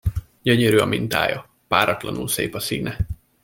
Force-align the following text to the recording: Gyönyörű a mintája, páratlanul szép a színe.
Gyönyörű 0.41 0.77
a 0.77 0.85
mintája, 0.85 1.49
páratlanul 1.67 2.27
szép 2.27 2.55
a 2.55 2.59
színe. 2.59 2.97